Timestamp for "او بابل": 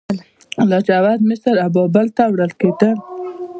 1.63-2.07